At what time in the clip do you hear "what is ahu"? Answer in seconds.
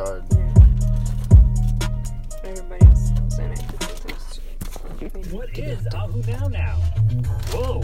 5.30-6.22